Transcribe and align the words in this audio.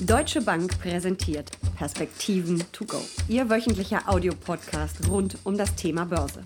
Deutsche 0.00 0.40
Bank 0.40 0.78
präsentiert 0.80 1.50
Perspektiven 1.76 2.62
to 2.70 2.84
go. 2.84 2.98
Ihr 3.28 3.50
wöchentlicher 3.50 4.02
Audiopodcast 4.06 5.08
rund 5.10 5.38
um 5.42 5.58
das 5.58 5.74
Thema 5.74 6.04
Börse. 6.04 6.42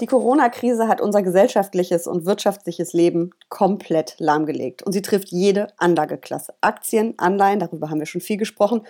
Die 0.00 0.06
Corona-Krise 0.06 0.88
hat 0.88 1.02
unser 1.02 1.22
gesellschaftliches 1.22 2.06
und 2.06 2.24
wirtschaftliches 2.24 2.94
Leben 2.94 3.32
komplett 3.50 4.14
lahmgelegt. 4.18 4.82
Und 4.82 4.92
sie 4.92 5.02
trifft 5.02 5.28
jede 5.28 5.66
Anlageklasse. 5.76 6.54
Aktien, 6.62 7.12
Anleihen, 7.18 7.60
darüber 7.60 7.90
haben 7.90 7.98
wir 7.98 8.06
schon 8.06 8.22
viel 8.22 8.38
gesprochen, 8.38 8.86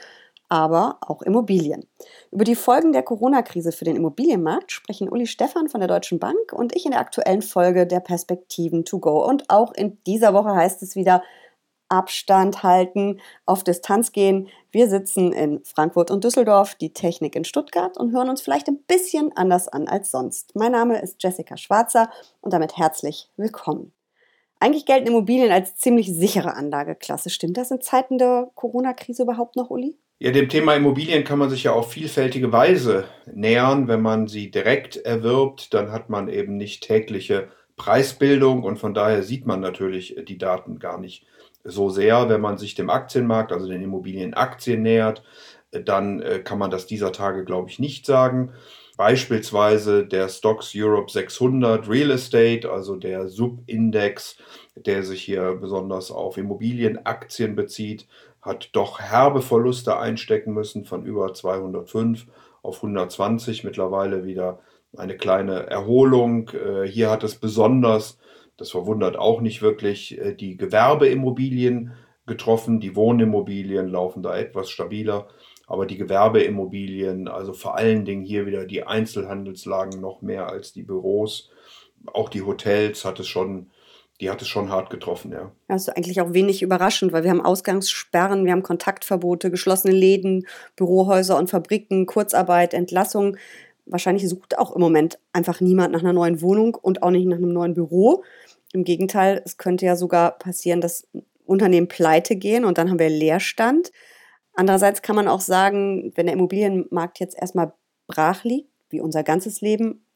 aber 0.48 0.98
auch 1.00 1.22
Immobilien. 1.22 1.88
Über 2.30 2.44
die 2.44 2.54
Folgen 2.54 2.92
der 2.92 3.02
Corona-Krise 3.02 3.72
für 3.72 3.84
den 3.84 3.96
Immobilienmarkt 3.96 4.70
sprechen 4.70 5.08
Uli 5.08 5.26
Stephan 5.26 5.68
von 5.68 5.80
der 5.80 5.88
Deutschen 5.88 6.20
Bank 6.20 6.52
und 6.52 6.76
ich 6.76 6.84
in 6.84 6.92
der 6.92 7.00
aktuellen 7.00 7.42
Folge 7.42 7.84
der 7.88 7.98
Perspektiven 7.98 8.84
to 8.84 9.00
go. 9.00 9.26
Und 9.26 9.50
auch 9.50 9.72
in 9.74 9.98
dieser 10.06 10.34
Woche 10.34 10.54
heißt 10.54 10.84
es 10.84 10.94
wieder, 10.94 11.24
Abstand 11.88 12.62
halten, 12.62 13.20
auf 13.44 13.64
Distanz 13.64 14.12
gehen. 14.12 14.48
Wir 14.70 14.88
sitzen 14.88 15.32
in 15.32 15.60
Frankfurt 15.64 16.10
und 16.10 16.24
Düsseldorf, 16.24 16.74
die 16.74 16.92
Technik 16.92 17.36
in 17.36 17.44
Stuttgart 17.44 17.96
und 17.96 18.12
hören 18.12 18.28
uns 18.28 18.40
vielleicht 18.40 18.68
ein 18.68 18.78
bisschen 18.86 19.32
anders 19.36 19.68
an 19.68 19.88
als 19.88 20.10
sonst. 20.10 20.54
Mein 20.54 20.72
Name 20.72 21.00
ist 21.00 21.22
Jessica 21.22 21.56
Schwarzer 21.56 22.10
und 22.40 22.52
damit 22.52 22.76
herzlich 22.76 23.30
willkommen. 23.36 23.92
Eigentlich 24.58 24.86
gelten 24.86 25.08
Immobilien 25.08 25.52
als 25.52 25.76
ziemlich 25.76 26.12
sichere 26.12 26.54
Anlageklasse. 26.54 27.30
Stimmt 27.30 27.58
das 27.58 27.70
in 27.70 27.80
Zeiten 27.80 28.18
der 28.18 28.50
Corona-Krise 28.54 29.22
überhaupt 29.24 29.56
noch, 29.56 29.70
Uli? 29.70 29.98
Ja, 30.18 30.30
dem 30.30 30.48
Thema 30.48 30.74
Immobilien 30.74 31.24
kann 31.24 31.38
man 31.38 31.50
sich 31.50 31.64
ja 31.64 31.72
auf 31.72 31.92
vielfältige 31.92 32.50
Weise 32.50 33.04
nähern. 33.26 33.86
Wenn 33.86 34.00
man 34.00 34.28
sie 34.28 34.50
direkt 34.50 34.96
erwirbt, 34.96 35.74
dann 35.74 35.92
hat 35.92 36.08
man 36.08 36.28
eben 36.28 36.56
nicht 36.56 36.82
tägliche 36.82 37.48
Preisbildung 37.76 38.62
und 38.62 38.78
von 38.78 38.94
daher 38.94 39.22
sieht 39.22 39.46
man 39.46 39.60
natürlich 39.60 40.16
die 40.26 40.38
Daten 40.38 40.78
gar 40.78 40.98
nicht 40.98 41.26
so 41.62 41.90
sehr. 41.90 42.28
Wenn 42.28 42.40
man 42.40 42.58
sich 42.58 42.74
dem 42.74 42.90
Aktienmarkt, 42.90 43.52
also 43.52 43.68
den 43.68 43.82
Immobilienaktien 43.82 44.82
nähert, 44.82 45.22
dann 45.70 46.20
äh, 46.22 46.40
kann 46.40 46.58
man 46.58 46.70
das 46.70 46.86
dieser 46.86 47.12
Tage, 47.12 47.44
glaube 47.44 47.68
ich, 47.68 47.78
nicht 47.78 48.06
sagen. 48.06 48.52
Beispielsweise 48.96 50.06
der 50.06 50.28
Stocks 50.28 50.72
Europe 50.74 51.10
600 51.10 51.88
Real 51.88 52.10
Estate, 52.12 52.70
also 52.70 52.96
der 52.96 53.28
Subindex, 53.28 54.38
der 54.74 55.02
sich 55.02 55.22
hier 55.22 55.56
besonders 55.60 56.10
auf 56.10 56.38
Immobilienaktien 56.38 57.56
bezieht, 57.56 58.06
hat 58.40 58.70
doch 58.72 59.00
herbe 59.00 59.42
Verluste 59.42 59.98
einstecken 59.98 60.54
müssen 60.54 60.84
von 60.86 61.04
über 61.04 61.34
205 61.34 62.26
auf 62.62 62.76
120. 62.76 63.64
Mittlerweile 63.64 64.24
wieder 64.24 64.60
eine 64.96 65.16
kleine 65.16 65.66
Erholung. 65.66 66.50
Äh, 66.50 66.86
hier 66.86 67.10
hat 67.10 67.24
es 67.24 67.36
besonders 67.36 68.18
das 68.56 68.70
verwundert 68.70 69.16
auch 69.16 69.40
nicht 69.40 69.62
wirklich, 69.62 70.18
äh, 70.18 70.34
die 70.34 70.56
Gewerbeimmobilien 70.56 71.92
getroffen. 72.26 72.80
Die 72.80 72.96
Wohnimmobilien 72.96 73.88
laufen 73.88 74.22
da 74.22 74.36
etwas 74.36 74.70
stabiler, 74.70 75.28
aber 75.66 75.86
die 75.86 75.98
Gewerbeimmobilien, 75.98 77.28
also 77.28 77.52
vor 77.52 77.76
allen 77.76 78.04
Dingen 78.04 78.24
hier 78.24 78.46
wieder 78.46 78.64
die 78.64 78.84
Einzelhandelslagen 78.84 80.00
noch 80.00 80.22
mehr 80.22 80.48
als 80.48 80.72
die 80.72 80.82
Büros, 80.82 81.50
auch 82.12 82.28
die 82.28 82.42
Hotels 82.42 83.04
hat 83.04 83.20
es 83.20 83.26
schon, 83.26 83.70
die 84.20 84.30
hat 84.30 84.40
es 84.40 84.48
schon 84.48 84.70
hart 84.70 84.90
getroffen, 84.90 85.32
ja. 85.32 85.52
Das 85.68 85.88
ist 85.88 85.96
eigentlich 85.96 86.20
auch 86.20 86.32
wenig 86.32 86.62
überraschend, 86.62 87.12
weil 87.12 87.24
wir 87.24 87.30
haben 87.30 87.44
Ausgangssperren, 87.44 88.44
wir 88.44 88.52
haben 88.52 88.62
Kontaktverbote, 88.62 89.50
geschlossene 89.50 89.92
Läden, 89.92 90.46
Bürohäuser 90.76 91.36
und 91.36 91.50
Fabriken, 91.50 92.06
Kurzarbeit, 92.06 92.74
Entlassung. 92.74 93.36
Wahrscheinlich 93.86 94.28
sucht 94.28 94.58
auch 94.58 94.74
im 94.74 94.80
Moment 94.80 95.18
einfach 95.32 95.60
niemand 95.60 95.92
nach 95.92 96.00
einer 96.00 96.12
neuen 96.12 96.42
Wohnung 96.42 96.74
und 96.74 97.02
auch 97.02 97.10
nicht 97.10 97.26
nach 97.26 97.36
einem 97.36 97.52
neuen 97.52 97.74
Büro. 97.74 98.24
Im 98.72 98.84
Gegenteil, 98.84 99.42
es 99.44 99.56
könnte 99.56 99.86
ja 99.86 99.96
sogar 99.96 100.38
passieren, 100.38 100.80
dass 100.80 101.06
Unternehmen 101.44 101.88
pleite 101.88 102.36
gehen 102.36 102.64
und 102.64 102.78
dann 102.78 102.90
haben 102.90 102.98
wir 102.98 103.08
Leerstand. 103.08 103.92
Andererseits 104.54 105.02
kann 105.02 105.16
man 105.16 105.28
auch 105.28 105.40
sagen, 105.40 106.12
wenn 106.16 106.26
der 106.26 106.34
Immobilienmarkt 106.34 107.20
jetzt 107.20 107.38
erstmal 107.40 107.72
brach 108.06 108.44
liegt, 108.44 108.70
wie 108.88 109.00
unser 109.00 109.22
ganzes 109.22 109.60
Leben, 109.60 110.06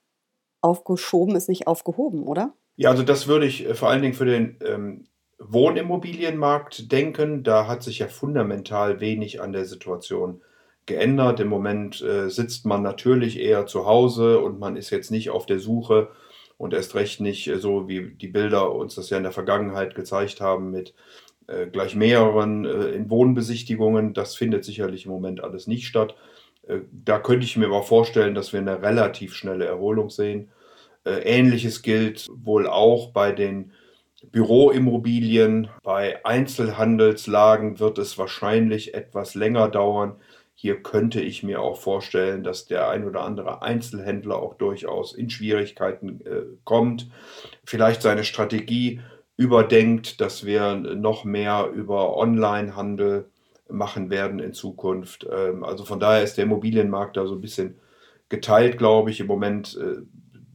aufgeschoben 0.62 1.36
ist 1.36 1.48
nicht 1.48 1.66
aufgehoben, 1.66 2.24
oder? 2.24 2.54
Ja, 2.76 2.90
also 2.90 3.02
das 3.02 3.26
würde 3.26 3.46
ich 3.46 3.66
äh, 3.66 3.74
vor 3.74 3.90
allen 3.90 4.02
Dingen 4.02 4.14
für 4.14 4.24
den 4.24 4.58
ähm, 4.66 5.06
Wohnimmobilienmarkt 5.38 6.92
denken. 6.92 7.42
Da 7.42 7.66
hat 7.66 7.82
sich 7.82 7.98
ja 7.98 8.08
fundamental 8.08 9.00
wenig 9.00 9.40
an 9.40 9.52
der 9.52 9.64
Situation 9.64 10.42
geändert. 10.90 11.40
Im 11.40 11.48
Moment 11.48 12.02
äh, 12.02 12.28
sitzt 12.28 12.66
man 12.66 12.82
natürlich 12.82 13.38
eher 13.38 13.66
zu 13.66 13.86
Hause 13.86 14.40
und 14.40 14.58
man 14.58 14.76
ist 14.76 14.90
jetzt 14.90 15.10
nicht 15.10 15.30
auf 15.30 15.46
der 15.46 15.60
Suche 15.60 16.08
und 16.58 16.74
erst 16.74 16.94
recht 16.94 17.20
nicht 17.20 17.46
äh, 17.48 17.58
so, 17.58 17.88
wie 17.88 18.10
die 18.10 18.28
Bilder 18.28 18.74
uns 18.74 18.96
das 18.96 19.08
ja 19.08 19.16
in 19.16 19.22
der 19.22 19.32
Vergangenheit 19.32 19.94
gezeigt 19.94 20.40
haben 20.40 20.70
mit 20.70 20.94
äh, 21.46 21.66
gleich 21.68 21.94
mehreren 21.94 22.64
äh, 22.64 22.88
in 22.88 23.08
Wohnbesichtigungen. 23.08 24.14
Das 24.14 24.34
findet 24.34 24.64
sicherlich 24.64 25.06
im 25.06 25.12
Moment 25.12 25.42
alles 25.42 25.66
nicht 25.68 25.86
statt. 25.86 26.16
Äh, 26.66 26.80
da 26.92 27.18
könnte 27.18 27.46
ich 27.46 27.56
mir 27.56 27.66
aber 27.66 27.84
vorstellen, 27.84 28.34
dass 28.34 28.52
wir 28.52 28.60
eine 28.60 28.82
relativ 28.82 29.34
schnelle 29.34 29.66
Erholung 29.66 30.10
sehen. 30.10 30.50
Äh, 31.04 31.20
Ähnliches 31.20 31.82
gilt 31.82 32.26
wohl 32.34 32.66
auch 32.66 33.12
bei 33.12 33.32
den 33.32 33.72
Büroimmobilien. 34.32 35.68
Bei 35.82 36.24
Einzelhandelslagen 36.24 37.78
wird 37.78 37.98
es 37.98 38.18
wahrscheinlich 38.18 38.94
etwas 38.94 39.34
länger 39.34 39.68
dauern, 39.68 40.16
hier 40.60 40.82
könnte 40.82 41.22
ich 41.22 41.42
mir 41.42 41.62
auch 41.62 41.78
vorstellen, 41.78 42.44
dass 42.44 42.66
der 42.66 42.90
ein 42.90 43.06
oder 43.06 43.22
andere 43.22 43.62
Einzelhändler 43.62 44.36
auch 44.36 44.52
durchaus 44.56 45.14
in 45.14 45.30
Schwierigkeiten 45.30 46.20
äh, 46.26 46.42
kommt, 46.64 47.08
vielleicht 47.64 48.02
seine 48.02 48.24
Strategie 48.24 49.00
überdenkt, 49.38 50.20
dass 50.20 50.44
wir 50.44 50.74
noch 50.74 51.24
mehr 51.24 51.70
über 51.72 52.14
Onlinehandel 52.14 53.30
machen 53.70 54.10
werden 54.10 54.38
in 54.38 54.52
Zukunft. 54.52 55.26
Ähm, 55.32 55.64
also 55.64 55.86
von 55.86 55.98
daher 55.98 56.22
ist 56.22 56.36
der 56.36 56.44
Immobilienmarkt 56.44 57.16
da 57.16 57.26
so 57.26 57.36
ein 57.36 57.40
bisschen 57.40 57.80
geteilt, 58.28 58.76
glaube 58.76 59.10
ich. 59.10 59.20
Im 59.20 59.28
Moment 59.28 59.78
äh, 59.80 60.02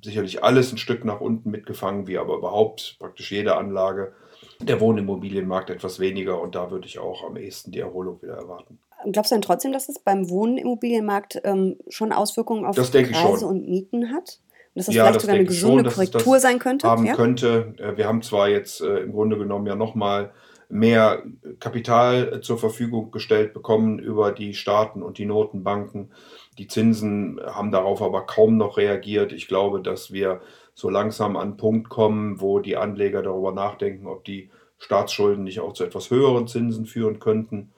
sicherlich 0.04 0.44
alles 0.44 0.72
ein 0.72 0.78
Stück 0.78 1.04
nach 1.04 1.20
unten 1.20 1.50
mitgefangen, 1.50 2.06
wie 2.06 2.20
aber 2.20 2.38
überhaupt 2.38 2.98
praktisch 3.00 3.32
jede 3.32 3.56
Anlage. 3.56 4.14
Der 4.62 4.80
Wohnimmobilienmarkt 4.80 5.72
etwas 5.72 6.00
weniger 6.00 6.40
und 6.40 6.54
da 6.54 6.70
würde 6.70 6.86
ich 6.86 7.00
auch 7.00 7.24
am 7.24 7.38
ehesten 7.38 7.72
die 7.72 7.80
Erholung 7.80 8.22
wieder 8.22 8.36
erwarten. 8.36 8.78
Glaubst 9.12 9.32
du 9.32 9.36
denn 9.36 9.42
trotzdem, 9.42 9.72
dass 9.72 9.90
es 9.90 10.00
beim 10.00 10.30
Wohnimmobilienmarkt 10.30 11.42
ähm, 11.44 11.78
schon 11.90 12.12
Auswirkungen 12.12 12.66
auf 12.66 12.76
Preise 12.76 13.46
und 13.46 13.68
Mieten 13.68 14.12
hat? 14.12 14.40
Und 14.74 14.80
dass 14.80 14.86
das 14.88 14.96
ja, 14.96 15.04
vielleicht 15.04 15.16
das 15.16 15.24
sogar 15.24 15.36
eine 15.36 15.46
gesunde 15.46 15.84
schon, 15.84 15.94
Korrektur 15.94 16.40
sein 16.40 16.60
könnte? 16.60 16.88
Haben 16.88 17.06
ja? 17.06 17.16
könnte. 17.16 17.74
Äh, 17.78 17.98
wir 17.98 18.08
haben 18.08 18.22
zwar 18.22 18.50
jetzt 18.50 18.82
äh, 18.82 19.00
im 19.00 19.12
Grunde 19.12 19.38
genommen 19.38 19.68
ja 19.68 19.76
nochmal 19.76 20.32
mehr 20.70 21.24
Kapital 21.60 22.34
äh, 22.34 22.42
zur 22.42 22.58
Verfügung 22.58 23.12
gestellt 23.12 23.54
bekommen 23.54 24.00
über 24.00 24.32
die 24.32 24.54
Staaten 24.54 25.04
und 25.04 25.18
die 25.18 25.26
Notenbanken. 25.26 26.12
Die 26.58 26.68
Zinsen 26.68 27.40
haben 27.46 27.72
darauf 27.72 28.02
aber 28.02 28.26
kaum 28.26 28.58
noch 28.58 28.78
reagiert. 28.78 29.34
Ich 29.34 29.48
glaube, 29.48 29.82
dass 29.82 30.12
wir 30.12 30.42
so 30.74 30.90
langsam 30.90 31.36
an 31.36 31.50
einen 31.50 31.58
Punkt 31.58 31.90
kommen, 31.90 32.42
wo 32.42 32.60
die 32.60 32.78
Anleger 32.78 33.22
darüber 33.22 33.52
nachdenken, 33.52 34.08
ob 34.08 34.26
die 34.26 34.50
Staatsschulden 34.78 35.44
nicht 35.44 35.60
auch 35.60 35.74
zu 35.74 35.84
etwas 35.84 36.10
höheren 36.10 36.48
Zinsen 36.48 36.86
führen 36.86 37.20
könnten. 37.20 37.72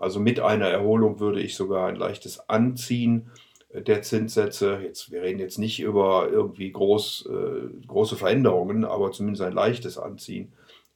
Also 0.00 0.20
mit 0.20 0.40
einer 0.40 0.68
Erholung 0.68 1.18
würde 1.18 1.40
ich 1.40 1.56
sogar 1.56 1.88
ein 1.88 1.96
leichtes 1.96 2.48
Anziehen 2.48 3.30
äh, 3.70 3.82
der 3.82 4.02
Zinssätze, 4.02 4.78
jetzt, 4.82 5.10
wir 5.10 5.22
reden 5.22 5.40
jetzt 5.40 5.58
nicht 5.58 5.80
über 5.80 6.28
irgendwie 6.30 6.70
groß, 6.70 7.28
äh, 7.30 7.86
große 7.86 8.16
Veränderungen, 8.16 8.84
aber 8.84 9.12
zumindest 9.12 9.42
ein 9.42 9.52
leichtes 9.52 9.98
Anziehen 9.98 10.52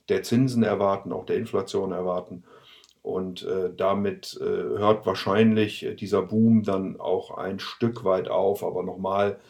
der 0.09 0.23
Zinsen 0.23 0.63
erwarten, 0.63 1.13
auch 1.13 1.27
der 1.27 1.37
Inflation 1.37 1.93
erwarten. 1.93 2.45
Und 3.03 3.43
äh, 3.45 3.71
damit 3.77 4.39
äh, 4.41 4.45
hört 4.45 5.07
wahrscheinlich 5.07 5.87
dieser 5.99 6.23
Boom 6.23 6.63
dann 6.63 7.01
auch 7.01 7.37
ein 7.37 7.59
Stück 7.59 8.05
weit 8.05 8.29
auf. 8.29 8.63
Aber 8.63 8.85
nochmal, 8.85 9.41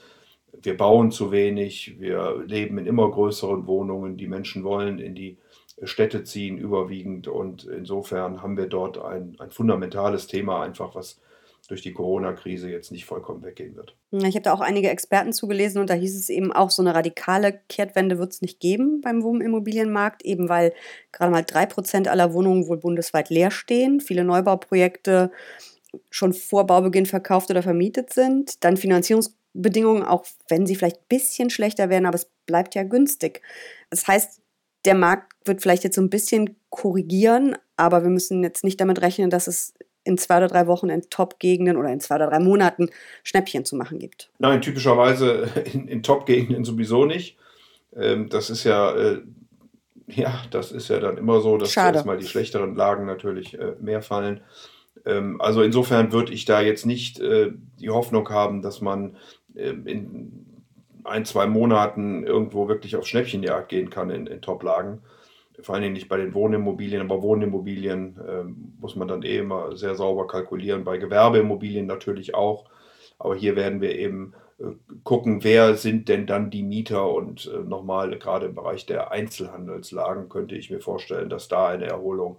wir 0.62 0.76
bauen 0.76 1.10
zu 1.10 1.32
wenig, 1.32 2.00
wir 2.00 2.42
leben 2.46 2.78
in 2.78 2.86
immer 2.86 3.10
größeren 3.10 3.66
Wohnungen, 3.66 4.16
die 4.16 4.26
Menschen 4.26 4.64
wollen 4.64 4.98
in 4.98 5.14
die 5.14 5.36
Städte 5.82 6.24
ziehen 6.24 6.58
überwiegend. 6.58 7.28
Und 7.28 7.64
insofern 7.64 8.42
haben 8.42 8.56
wir 8.56 8.66
dort 8.66 8.98
ein, 8.98 9.36
ein 9.38 9.50
fundamentales 9.50 10.26
Thema 10.26 10.62
einfach, 10.62 10.94
was 10.94 11.20
durch 11.68 11.82
die 11.82 11.92
Corona-Krise 11.92 12.68
jetzt 12.68 12.90
nicht 12.90 13.04
vollkommen 13.04 13.42
weggehen 13.42 13.76
wird. 13.76 13.96
Ich 14.10 14.34
habe 14.34 14.42
da 14.42 14.52
auch 14.52 14.60
einige 14.60 14.90
Experten 14.90 15.32
zugelesen 15.32 15.80
und 15.80 15.88
da 15.88 15.94
hieß 15.94 16.16
es 16.16 16.28
eben 16.28 16.52
auch, 16.52 16.70
so 16.70 16.82
eine 16.82 16.94
radikale 16.94 17.60
Kehrtwende 17.68 18.18
wird 18.18 18.32
es 18.32 18.42
nicht 18.42 18.60
geben 18.60 19.00
beim 19.00 19.22
Wohnimmobilienmarkt, 19.22 20.22
eben 20.24 20.48
weil 20.48 20.74
gerade 21.12 21.30
mal 21.30 21.44
drei 21.44 21.66
Prozent 21.66 22.08
aller 22.08 22.34
Wohnungen 22.34 22.66
wohl 22.68 22.78
bundesweit 22.78 23.30
leer 23.30 23.50
stehen, 23.50 24.00
viele 24.00 24.24
Neubauprojekte 24.24 25.30
schon 26.10 26.32
vor 26.32 26.66
Baubeginn 26.66 27.06
verkauft 27.06 27.50
oder 27.50 27.62
vermietet 27.62 28.12
sind, 28.12 28.64
dann 28.64 28.76
Finanzierungsbedingungen, 28.76 30.02
auch 30.02 30.26
wenn 30.48 30.66
sie 30.66 30.74
vielleicht 30.74 30.96
ein 30.96 31.08
bisschen 31.08 31.48
schlechter 31.48 31.88
werden, 31.88 32.06
aber 32.06 32.16
es 32.16 32.30
bleibt 32.44 32.74
ja 32.74 32.82
günstig. 32.82 33.40
Das 33.88 34.06
heißt, 34.08 34.41
der 34.84 34.94
Markt 34.94 35.32
wird 35.46 35.62
vielleicht 35.62 35.84
jetzt 35.84 35.96
so 35.96 36.02
ein 36.02 36.10
bisschen 36.10 36.56
korrigieren, 36.70 37.56
aber 37.76 38.02
wir 38.02 38.10
müssen 38.10 38.42
jetzt 38.42 38.64
nicht 38.64 38.80
damit 38.80 39.00
rechnen, 39.00 39.30
dass 39.30 39.46
es 39.46 39.74
in 40.04 40.18
zwei 40.18 40.38
oder 40.38 40.48
drei 40.48 40.66
Wochen 40.66 40.88
in 40.88 41.02
Top-Gegenden 41.10 41.76
oder 41.76 41.92
in 41.92 42.00
zwei 42.00 42.16
oder 42.16 42.28
drei 42.28 42.40
Monaten 42.40 42.90
Schnäppchen 43.22 43.64
zu 43.64 43.76
machen 43.76 43.98
gibt. 43.98 44.30
Nein, 44.38 44.60
typischerweise 44.60 45.48
in, 45.72 45.86
in 45.86 46.02
Top-Gegenden 46.02 46.64
sowieso 46.64 47.04
nicht. 47.04 47.36
Ähm, 47.94 48.28
das 48.28 48.50
ist 48.50 48.64
ja 48.64 48.94
äh, 48.94 49.22
Ja, 50.06 50.42
das 50.50 50.72
ist 50.72 50.88
ja 50.88 50.98
dann 50.98 51.18
immer 51.18 51.40
so, 51.40 51.56
dass 51.56 51.76
erstmal 51.76 52.18
die 52.18 52.26
schlechteren 52.26 52.74
Lagen 52.74 53.06
natürlich 53.06 53.58
äh, 53.58 53.74
mehr 53.80 54.02
fallen. 54.02 54.40
Ähm, 55.04 55.40
also 55.40 55.62
insofern 55.62 56.12
würde 56.12 56.32
ich 56.32 56.44
da 56.44 56.60
jetzt 56.60 56.86
nicht 56.86 57.20
äh, 57.20 57.52
die 57.80 57.90
Hoffnung 57.90 58.28
haben, 58.28 58.62
dass 58.62 58.80
man 58.80 59.16
äh, 59.54 59.70
in 59.70 60.46
ein, 61.04 61.24
zwei 61.24 61.46
Monaten 61.46 62.24
irgendwo 62.24 62.68
wirklich 62.68 62.96
auf 62.96 63.06
Schnäppchenjagd 63.06 63.68
gehen 63.68 63.90
kann 63.90 64.10
in, 64.10 64.26
in 64.26 64.40
Top-Lagen. 64.40 65.02
Vor 65.60 65.74
allen 65.74 65.82
Dingen 65.82 65.94
nicht 65.94 66.08
bei 66.08 66.16
den 66.16 66.34
Wohnimmobilien, 66.34 67.02
aber 67.02 67.22
Wohnimmobilien 67.22 68.18
ähm, 68.26 68.74
muss 68.80 68.96
man 68.96 69.08
dann 69.08 69.22
eh 69.22 69.38
immer 69.38 69.76
sehr 69.76 69.94
sauber 69.94 70.26
kalkulieren. 70.26 70.84
Bei 70.84 70.96
Gewerbeimmobilien 70.96 71.86
natürlich 71.86 72.34
auch. 72.34 72.64
Aber 73.18 73.36
hier 73.36 73.54
werden 73.54 73.80
wir 73.80 73.96
eben 73.96 74.34
äh, 74.58 74.64
gucken, 75.04 75.44
wer 75.44 75.76
sind 75.76 76.08
denn 76.08 76.26
dann 76.26 76.50
die 76.50 76.62
Mieter 76.62 77.12
und 77.12 77.50
äh, 77.52 77.58
nochmal 77.58 78.18
gerade 78.18 78.46
im 78.46 78.54
Bereich 78.54 78.86
der 78.86 79.12
Einzelhandelslagen 79.12 80.28
könnte 80.28 80.56
ich 80.56 80.70
mir 80.70 80.80
vorstellen, 80.80 81.28
dass 81.28 81.48
da 81.48 81.68
eine 81.68 81.86
Erholung 81.86 82.38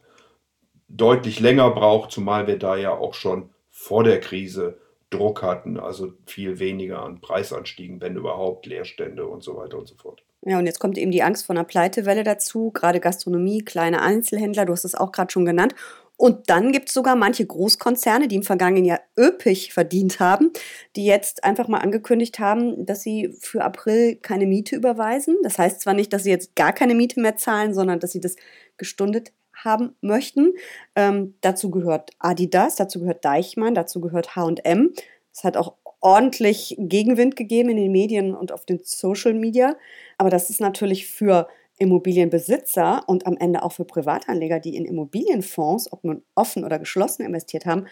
deutlich 0.89 1.39
länger 1.39 1.71
braucht, 1.71 2.11
zumal 2.11 2.47
wir 2.47 2.59
da 2.59 2.75
ja 2.75 2.91
auch 2.91 3.13
schon 3.13 3.49
vor 3.69 4.03
der 4.03 4.19
Krise 4.19 4.77
Druck 5.13 5.43
hatten, 5.43 5.79
also 5.79 6.13
viel 6.25 6.59
weniger 6.59 7.03
an 7.03 7.21
Preisanstiegen, 7.21 8.01
wenn 8.01 8.15
überhaupt 8.15 8.65
Leerstände 8.65 9.25
und 9.25 9.43
so 9.43 9.55
weiter 9.55 9.77
und 9.77 9.87
so 9.87 9.95
fort. 9.95 10.23
Ja, 10.45 10.59
und 10.59 10.65
jetzt 10.65 10.79
kommt 10.79 10.97
eben 10.97 11.11
die 11.11 11.23
Angst 11.23 11.45
vor 11.45 11.55
einer 11.55 11.63
Pleitewelle 11.63 12.23
dazu, 12.23 12.71
gerade 12.71 12.99
Gastronomie, 12.99 13.63
kleine 13.63 14.01
Einzelhändler, 14.01 14.65
du 14.65 14.73
hast 14.73 14.83
es 14.83 14.95
auch 14.95 15.11
gerade 15.13 15.31
schon 15.31 15.45
genannt. 15.45 15.73
Und 16.15 16.49
dann 16.49 16.71
gibt 16.71 16.89
es 16.89 16.93
sogar 16.93 17.15
manche 17.15 17.45
Großkonzerne, 17.45 18.27
die 18.27 18.35
im 18.35 18.43
vergangenen 18.43 18.85
Jahr 18.85 18.99
üppig 19.17 19.73
verdient 19.73 20.19
haben, 20.19 20.51
die 20.95 21.05
jetzt 21.05 21.43
einfach 21.43 21.67
mal 21.67 21.79
angekündigt 21.79 22.39
haben, 22.39 22.85
dass 22.85 23.01
sie 23.01 23.35
für 23.39 23.63
April 23.63 24.17
keine 24.17 24.45
Miete 24.45 24.75
überweisen. 24.75 25.37
Das 25.43 25.57
heißt 25.57 25.81
zwar 25.81 25.93
nicht, 25.93 26.13
dass 26.13 26.23
sie 26.23 26.29
jetzt 26.29 26.55
gar 26.55 26.71
keine 26.71 26.93
Miete 26.93 27.19
mehr 27.19 27.35
zahlen, 27.35 27.73
sondern 27.73 27.99
dass 27.99 28.11
sie 28.11 28.21
das 28.21 28.35
gestundet 28.77 29.31
haben 29.55 29.95
möchten. 30.01 30.53
Ähm, 30.95 31.35
dazu 31.41 31.71
gehört 31.71 32.11
Adidas, 32.19 32.75
dazu 32.75 32.99
gehört 32.99 33.23
Deichmann, 33.25 33.75
dazu 33.75 34.01
gehört 34.01 34.35
HM. 34.35 34.93
Es 35.31 35.43
hat 35.43 35.57
auch 35.57 35.75
ordentlich 35.99 36.75
Gegenwind 36.77 37.35
gegeben 37.35 37.69
in 37.69 37.77
den 37.77 37.91
Medien 37.91 38.35
und 38.35 38.51
auf 38.51 38.65
den 38.65 38.81
Social 38.83 39.33
Media. 39.33 39.75
Aber 40.17 40.29
das 40.29 40.49
ist 40.49 40.59
natürlich 40.59 41.07
für 41.07 41.47
Immobilienbesitzer 41.77 43.03
und 43.07 43.25
am 43.25 43.37
Ende 43.37 43.63
auch 43.63 43.71
für 43.71 43.85
Privatanleger, 43.85 44.59
die 44.59 44.75
in 44.75 44.85
Immobilienfonds, 44.85 45.91
ob 45.91 46.03
nun 46.03 46.23
offen 46.35 46.63
oder 46.63 46.77
geschlossen 46.77 47.25
investiert 47.25 47.65
haben, 47.65 47.87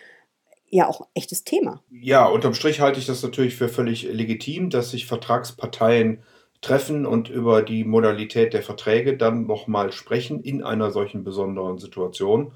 ja 0.70 0.88
auch 0.88 1.08
echtes 1.14 1.44
Thema. 1.44 1.84
Ja, 1.90 2.26
unterm 2.26 2.54
Strich 2.54 2.80
halte 2.80 3.00
ich 3.00 3.06
das 3.06 3.24
natürlich 3.24 3.56
für 3.56 3.70
völlig 3.70 4.04
legitim, 4.04 4.70
dass 4.70 4.92
sich 4.92 5.06
Vertragsparteien 5.06 6.24
treffen 6.62 7.06
und 7.06 7.30
über 7.30 7.64
die 7.64 7.84
Modalität 7.84 8.54
der 8.54 8.64
Verträge 8.64 9.18
dann 9.18 9.48
nochmal 9.48 9.92
sprechen 9.92 10.42
in 10.42 10.64
einer 10.64 10.92
solchen 10.92 11.24
besonderen 11.24 11.80
Situation. 11.80 12.54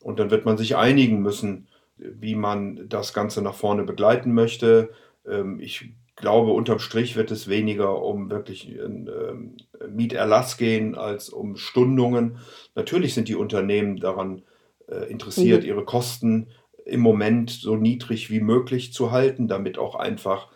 Und 0.00 0.20
dann 0.20 0.30
wird 0.30 0.44
man 0.44 0.56
sich 0.56 0.76
einigen 0.76 1.20
müssen, 1.20 1.66
wie 1.96 2.36
man 2.36 2.88
das 2.88 3.12
Ganze 3.12 3.42
nach 3.42 3.54
vorne 3.54 3.82
begleiten 3.82 4.32
möchte. 4.32 4.90
Ähm, 5.26 5.58
ich 5.60 5.92
glaube, 6.14 6.52
unterm 6.52 6.78
Strich 6.78 7.16
wird 7.16 7.30
es 7.30 7.48
weniger 7.48 8.02
um 8.02 8.30
wirklich 8.30 8.68
einen 8.68 9.08
ähm, 9.08 9.56
Mieterlass 9.90 10.56
gehen 10.56 10.94
als 10.94 11.28
um 11.28 11.56
Stundungen. 11.56 12.38
Natürlich 12.74 13.14
sind 13.14 13.28
die 13.28 13.36
Unternehmen 13.36 13.98
daran 13.98 14.42
äh, 14.88 15.10
interessiert, 15.10 15.62
mhm. 15.62 15.68
ihre 15.68 15.84
Kosten 15.84 16.48
im 16.84 17.00
Moment 17.00 17.50
so 17.50 17.76
niedrig 17.76 18.30
wie 18.30 18.40
möglich 18.40 18.92
zu 18.92 19.10
halten, 19.10 19.46
damit 19.46 19.78
auch 19.78 19.94
einfach 19.94 20.48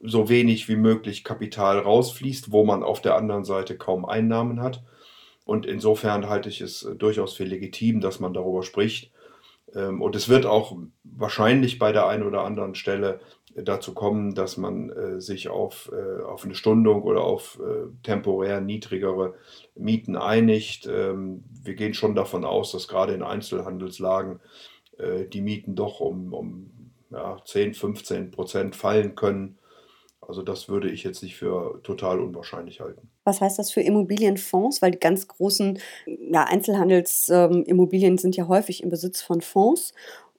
so 0.00 0.28
wenig 0.28 0.68
wie 0.68 0.76
möglich 0.76 1.24
Kapital 1.24 1.78
rausfließt, 1.78 2.52
wo 2.52 2.64
man 2.64 2.82
auf 2.82 3.00
der 3.00 3.16
anderen 3.16 3.44
Seite 3.44 3.76
kaum 3.76 4.04
Einnahmen 4.04 4.60
hat. 4.60 4.82
Und 5.44 5.66
insofern 5.66 6.28
halte 6.28 6.48
ich 6.48 6.60
es 6.60 6.82
äh, 6.84 6.94
durchaus 6.94 7.34
für 7.34 7.44
legitim, 7.44 8.00
dass 8.00 8.20
man 8.20 8.32
darüber 8.32 8.62
spricht. 8.62 9.10
Ähm, 9.74 10.00
und 10.00 10.14
es 10.16 10.28
wird 10.28 10.46
auch 10.46 10.76
wahrscheinlich 11.04 11.78
bei 11.78 11.92
der 11.92 12.06
einen 12.06 12.22
oder 12.22 12.42
anderen 12.42 12.74
Stelle 12.74 13.20
dazu 13.54 13.92
kommen, 13.92 14.34
dass 14.34 14.56
man 14.56 14.90
äh, 14.90 15.20
sich 15.20 15.48
auf, 15.48 15.90
äh, 15.92 16.22
auf 16.22 16.44
eine 16.44 16.54
Stundung 16.54 17.02
oder 17.02 17.22
auf 17.22 17.60
temporär 18.02 18.60
niedrigere 18.60 19.34
Mieten 19.74 20.16
einigt. 20.16 20.86
Ähm, 20.86 21.44
wir 21.62 21.74
gehen 21.74 21.92
schon 21.92 22.14
davon 22.14 22.44
aus, 22.44 22.72
dass 22.72 22.88
gerade 22.88 23.12
in 23.14 23.22
Einzelhandelslagen 23.22 24.40
die 25.32 25.40
Mieten 25.40 25.74
doch 25.74 25.98
um, 25.98 26.32
um 26.32 26.70
ja, 27.10 27.38
10, 27.44 27.74
15 27.74 28.30
Prozent 28.30 28.76
fallen 28.76 29.16
können. 29.16 29.58
Also 30.32 30.40
das 30.40 30.70
würde 30.70 30.88
ich 30.88 31.04
jetzt 31.04 31.22
nicht 31.22 31.36
für 31.36 31.78
total 31.82 32.18
unwahrscheinlich 32.18 32.80
halten. 32.80 33.10
Was 33.24 33.42
heißt 33.42 33.58
das 33.58 33.70
für 33.70 33.82
Immobilienfonds? 33.82 34.80
Weil 34.80 34.92
die 34.92 34.98
ganz 34.98 35.28
großen 35.28 35.78
ja, 36.06 36.44
Einzelhandelsimmobilien 36.44 38.12
ähm, 38.12 38.18
sind 38.18 38.34
ja 38.34 38.48
häufig 38.48 38.82
im 38.82 38.88
Besitz 38.88 39.20
von 39.20 39.42
Fonds 39.42 39.92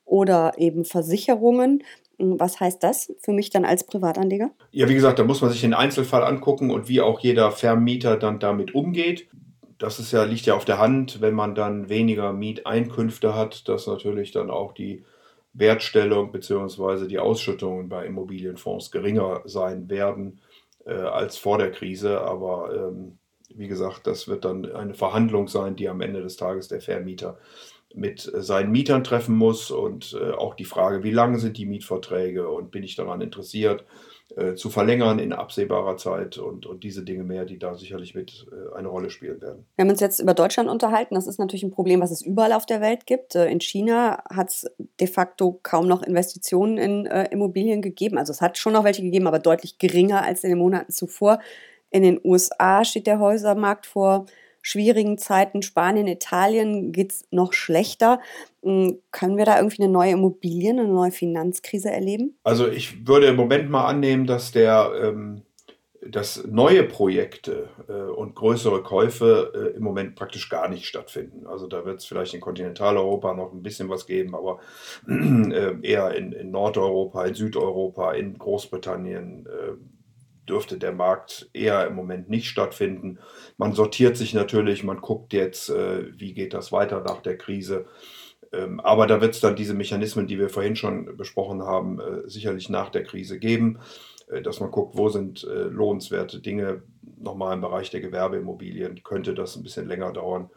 oder 0.04 0.54
eben 0.58 0.84
Versicherungen. 0.84 1.84
Was 2.18 2.60
heißt 2.60 2.82
das 2.82 3.14
für 3.22 3.34
mich 3.34 3.52
dann 3.52 3.66
als 3.66 3.84
Privatanleger? 3.84 4.50
Ja, 4.72 4.90
wie 4.90 4.96
gesagt, 4.96 5.20
da 5.20 5.26
muss 5.26 5.42
man 5.42 5.52
sich 5.52 5.62
den 5.62 5.76
Einzelfall 5.76 6.24
angucken 6.24 6.72
und 6.72 6.90
wie 6.90 7.00
auch 7.00 7.20
jeder 7.20 7.52
Vermieter 7.52 8.18
dann 8.18 8.40
damit 8.40 8.74
umgeht. 8.74 9.28
Das 9.78 10.00
ist 10.00 10.12
ja, 10.12 10.24
liegt 10.24 10.48
ja 10.48 10.56
auf 10.56 10.66
der 10.66 10.80
Hand, 10.80 11.22
wenn 11.22 11.36
man 11.36 11.54
dann 11.54 11.88
weniger 11.88 12.34
Mieteinkünfte 12.34 13.36
hat, 13.36 13.70
dass 13.70 13.86
natürlich 13.86 14.32
dann 14.32 14.50
auch 14.50 14.72
die 14.72 15.04
Wertstellung 15.54 16.32
bzw. 16.32 17.08
die 17.08 17.20
Ausschüttungen 17.20 17.90
bei 17.90 18.06
Immobilienfonds 18.06 18.92
geringer 18.92 19.42
sein 19.46 19.90
werden 19.90 20.42
äh, 20.86 20.94
als 20.94 21.38
vor 21.38 21.58
der 21.58 21.72
Krise. 21.72 22.22
Aber 22.22 22.74
ähm, 22.76 23.20
wie 23.50 23.68
gesagt, 23.68 24.08
das 24.08 24.28
wird 24.28 24.46
dann 24.46 24.72
eine 24.72 24.96
Verhandlung 24.96 25.48
sein, 25.48 25.76
die 25.76 25.88
am 25.88 26.02
Ende 26.02 26.22
des 26.22 26.38
Tages 26.38 26.68
der 26.68 26.82
Vermieter 26.82 27.38
mit 27.94 28.22
seinen 28.22 28.72
Mietern 28.72 29.04
treffen 29.04 29.36
muss 29.36 29.70
und 29.70 30.18
äh, 30.20 30.32
auch 30.32 30.56
die 30.56 30.66
Frage, 30.66 31.04
wie 31.04 31.12
lang 31.12 31.38
sind 31.38 31.58
die 31.58 31.68
Mietverträge 31.68 32.50
und 32.50 32.72
bin 32.72 32.84
ich 32.84 32.96
daran 32.96 33.22
interessiert, 33.22 33.86
äh, 34.36 34.56
zu 34.56 34.70
verlängern 34.70 35.20
in 35.20 35.32
absehbarer 35.32 35.98
Zeit 35.98 36.38
und, 36.38 36.66
und 36.66 36.84
diese 36.84 37.04
Dinge 37.04 37.24
mehr, 37.24 37.46
die 37.46 37.60
da 37.60 37.76
sicherlich 37.76 38.16
mit 38.16 38.48
äh, 38.52 38.76
eine 38.76 38.88
Rolle 38.88 39.10
spielen 39.10 39.42
werden. 39.42 39.66
Wir 39.76 39.84
haben 39.84 39.90
uns 39.92 40.00
jetzt 40.00 40.20
über 40.20 40.34
Deutschland 40.34 40.70
unterhalten. 40.70 41.16
Das 41.16 41.28
ist 41.28 41.38
natürlich 41.38 41.64
ein 41.64 41.72
Problem, 41.72 42.02
was 42.02 42.10
es 42.10 42.22
überall 42.22 42.54
auf 42.54 42.66
der 42.66 42.82
Welt 42.82 43.06
gibt. 43.06 43.36
Äh, 43.36 43.52
in 43.52 43.62
China 43.62 44.24
hat 44.30 44.50
es 44.50 44.66
de 45.00 45.08
facto 45.08 45.60
kaum 45.62 45.88
noch 45.88 46.02
Investitionen 46.02 46.78
in 46.78 47.06
äh, 47.06 47.26
Immobilien 47.32 47.82
gegeben. 47.82 48.18
Also 48.18 48.32
es 48.32 48.42
hat 48.42 48.58
schon 48.58 48.74
noch 48.74 48.84
welche 48.84 49.04
gegeben, 49.04 49.28
aber 49.28 49.40
deutlich 49.40 49.78
geringer 49.78 50.24
als 50.24 50.44
in 50.44 50.50
den 50.50 50.60
Monaten 50.60 50.92
zuvor. 50.92 51.40
In 51.92 52.02
den 52.02 52.20
USA 52.24 52.84
steht 52.86 53.06
der 53.06 53.20
Häusermarkt 53.20 53.86
vor 53.86 54.26
schwierigen 54.64 55.20
Zeiten, 55.20 55.62
Spanien, 55.62 56.08
Italien 56.08 56.92
geht 56.92 57.12
es 57.12 57.28
noch 57.30 57.54
schlechter. 57.54 58.20
Hm, 58.64 58.98
können 59.12 59.38
wir 59.38 59.46
da 59.46 59.58
irgendwie 59.58 59.84
eine 59.84 59.92
neue 59.92 60.14
Immobilien, 60.14 60.80
eine 60.80 60.88
neue 60.88 61.12
Finanzkrise 61.12 61.92
erleben? 61.92 62.36
Also 62.44 62.68
ich 62.68 63.06
würde 63.06 63.28
im 63.28 63.36
Moment 63.36 63.70
mal 63.70 63.86
annehmen, 63.86 64.26
dass 64.26 64.52
der 64.52 64.92
ähm, 65.00 65.44
dass 66.10 66.46
neue 66.46 66.84
Projekte 66.84 67.70
äh, 67.88 67.94
und 67.94 68.36
größere 68.36 68.84
Käufe 68.84 69.52
äh, 69.56 69.78
im 69.78 69.84
Moment 69.84 70.16
praktisch 70.16 70.50
gar 70.50 70.70
nicht 70.70 70.86
stattfinden. 70.86 71.48
Also 71.48 71.68
da 71.68 71.86
wird 71.86 72.00
es 72.00 72.06
vielleicht 72.06 72.34
in 72.34 72.42
Kontinentaleuropa 72.42 73.34
noch 73.34 73.54
ein 73.54 73.64
bisschen 73.64 73.90
was 73.90 74.06
geben, 74.06 74.36
aber 74.36 74.60
äh, 75.08 75.76
eher 75.82 76.14
in, 76.16 76.32
in, 76.34 76.52
Nordeuropa, 76.52 77.26
in 77.26 77.36
Südeuropa, 77.36 78.14
in 78.14 78.38
Großbritannien 78.38 79.46
äh, 79.46 79.74
dürfte 80.48 80.78
der 80.78 80.92
Markt 80.92 81.50
eher 81.54 81.88
im 81.88 81.96
Moment 81.96 82.30
nicht 82.30 82.48
stattfinden. 82.48 83.20
Man 83.58 83.74
sortiert 83.74 84.18
sich 84.18 84.34
natürlich, 84.34 84.84
man 84.84 85.02
guckt 85.02 85.34
jetzt, 85.34 85.70
äh, 85.70 86.06
wie 86.20 86.34
geht 86.34 86.54
das 86.54 86.72
weiter 86.72 87.02
nach 87.02 87.22
der 87.22 87.38
Krise. 87.38 87.86
Ähm, 88.52 88.80
aber 88.80 89.08
da 89.08 89.22
wird 89.22 89.34
es 89.34 89.42
dann 89.42 89.56
diese 89.56 89.74
Mechanismen, 89.74 90.28
die 90.28 90.38
wir 90.38 90.50
vorhin 90.50 90.76
schon 90.76 91.18
besprochen 91.18 91.64
haben, 91.64 92.00
äh, 92.00 92.30
sicherlich 92.30 92.70
nach 92.70 92.90
der 92.90 93.04
Krise 93.04 93.40
geben, 93.40 93.80
äh, 94.28 94.42
dass 94.42 94.60
man 94.60 94.72
guckt, 94.72 94.98
wo 94.98 95.10
sind 95.10 95.44
lohnenswerte 95.44 96.40
Dinge. 96.40 96.84
Nochmal 97.18 97.54
im 97.54 97.62
Bereich 97.62 97.90
der 97.90 98.02
Gewerbeimmobilien 98.02 99.04
könnte 99.04 99.34
das 99.34 99.56
ein 99.56 99.64
bisschen 99.64 99.88
länger 99.88 100.12
dauern. 100.12 100.50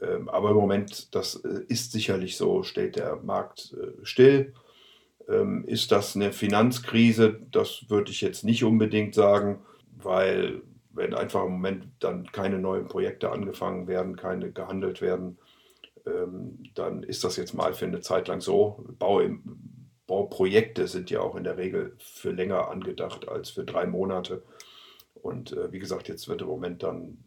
Ähm, 0.00 0.28
aber 0.28 0.50
im 0.50 0.56
Moment, 0.56 1.14
das 1.14 1.34
ist 1.34 1.92
sicherlich 1.92 2.36
so, 2.36 2.62
steht 2.62 2.96
der 2.96 3.16
Markt 3.16 3.76
still. 4.02 4.54
Ähm, 5.28 5.64
ist 5.66 5.92
das 5.92 6.16
eine 6.16 6.32
Finanzkrise? 6.32 7.40
Das 7.50 7.84
würde 7.88 8.10
ich 8.10 8.20
jetzt 8.20 8.44
nicht 8.44 8.64
unbedingt 8.64 9.14
sagen, 9.14 9.60
weil 9.96 10.62
wenn 10.90 11.14
einfach 11.14 11.44
im 11.44 11.52
Moment 11.52 11.86
dann 12.00 12.26
keine 12.32 12.58
neuen 12.58 12.86
Projekte 12.86 13.30
angefangen 13.30 13.86
werden, 13.86 14.16
keine 14.16 14.50
gehandelt 14.52 15.00
werden, 15.00 15.38
ähm, 16.06 16.64
dann 16.74 17.02
ist 17.02 17.24
das 17.24 17.36
jetzt 17.36 17.54
mal 17.54 17.74
für 17.74 17.86
eine 17.86 18.00
Zeit 18.00 18.28
lang 18.28 18.40
so. 18.40 18.84
Bau, 18.98 19.22
Bauprojekte 20.06 20.88
sind 20.88 21.10
ja 21.10 21.20
auch 21.20 21.36
in 21.36 21.44
der 21.44 21.58
Regel 21.58 21.94
für 21.98 22.30
länger 22.30 22.68
angedacht 22.70 23.28
als 23.28 23.50
für 23.50 23.64
drei 23.64 23.86
Monate. 23.86 24.42
Und 25.14 25.52
äh, 25.52 25.70
wie 25.72 25.78
gesagt, 25.78 26.08
jetzt 26.08 26.28
wird 26.28 26.42
im 26.42 26.48
Moment 26.48 26.82
dann 26.82 27.18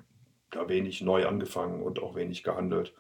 da 0.50 0.68
wenig 0.68 1.02
neu 1.02 1.26
angefangen 1.26 1.82
und 1.82 2.02
auch 2.02 2.16
wenig 2.16 2.44
gehandelt. 2.44 2.94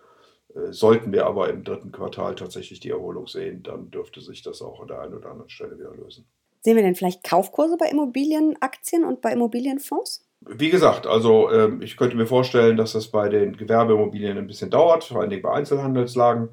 Sollten 0.71 1.13
wir 1.13 1.25
aber 1.25 1.49
im 1.49 1.63
dritten 1.63 1.91
Quartal 1.91 2.35
tatsächlich 2.35 2.79
die 2.79 2.89
Erholung 2.89 3.27
sehen, 3.27 3.63
dann 3.63 3.89
dürfte 3.89 4.19
sich 4.19 4.41
das 4.41 4.61
auch 4.61 4.81
an 4.81 4.87
der 4.87 4.99
einen 4.99 5.13
oder 5.13 5.29
anderen 5.31 5.49
Stelle 5.49 5.77
wieder 5.77 5.95
lösen. 5.95 6.25
Sehen 6.61 6.75
wir 6.75 6.83
denn 6.83 6.95
vielleicht 6.95 7.23
Kaufkurse 7.23 7.77
bei 7.77 7.87
Immobilienaktien 7.87 9.05
und 9.05 9.21
bei 9.21 9.31
Immobilienfonds? 9.31 10.27
wie 10.47 10.69
gesagt, 10.69 11.05
also 11.07 11.49
äh, 11.49 11.71
ich 11.81 11.97
könnte 11.97 12.17
mir 12.17 12.25
vorstellen, 12.25 12.77
dass 12.77 12.93
das 12.93 13.07
bei 13.07 13.29
den 13.29 13.55
Gewerbeimmobilien 13.55 14.37
ein 14.37 14.47
bisschen 14.47 14.71
dauert, 14.71 15.03
vor 15.03 15.21
allen 15.21 15.29
Dingen 15.29 15.43
bei 15.43 15.51
Einzelhandelslagen. 15.51 16.49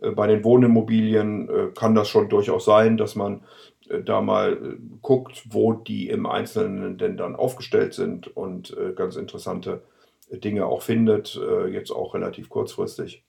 Äh, 0.00 0.10
bei 0.10 0.26
den 0.26 0.44
Wohnimmobilien 0.44 1.48
äh, 1.48 1.68
kann 1.74 1.94
das 1.94 2.08
schon 2.08 2.28
durchaus 2.28 2.64
sein, 2.64 2.96
dass 2.96 3.16
man 3.16 3.42
äh, 3.88 4.02
da 4.02 4.20
mal 4.20 4.78
guckt, 5.02 5.44
wo 5.50 5.72
die 5.72 6.08
im 6.08 6.26
Einzelnen 6.26 6.96
denn 6.96 7.16
dann 7.16 7.34
aufgestellt 7.36 7.94
sind 7.94 8.34
und 8.36 8.74
ganz 8.96 9.16
interessante 9.16 9.82
Dinge 10.30 10.66
auch 10.66 10.82
findet, 10.82 11.38
jetzt 11.70 11.90
auch 11.90 12.14
relativ 12.14 12.48
kurzfristig. 12.48 13.22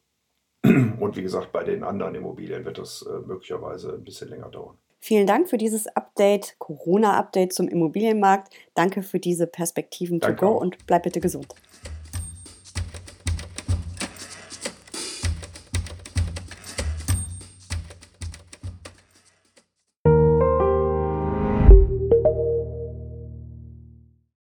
Und 1.00 1.16
wie 1.16 1.22
gesagt, 1.22 1.52
bei 1.52 1.64
den 1.64 1.84
anderen 1.84 2.16
Immobilien 2.16 2.66
wird 2.66 2.78
das 2.78 3.08
möglicherweise 3.26 3.94
ein 3.94 4.04
bisschen 4.04 4.30
länger 4.30 4.50
dauern. 4.50 4.78
Vielen 5.00 5.28
Dank 5.28 5.48
für 5.50 5.58
dieses 5.58 5.86
Update, 5.88 6.56
Corona-Update 6.58 7.54
zum 7.54 7.68
Immobilienmarkt. 7.68 8.52
Danke 8.74 9.04
für 9.04 9.20
diese 9.20 9.46
Perspektiven 9.46 10.20
Danke 10.20 10.38
to 10.38 10.46
go 10.48 10.56
auch. 10.56 10.62
und 10.62 10.88
bleib 10.88 11.04
bitte 11.04 11.20
gesund. 11.20 11.54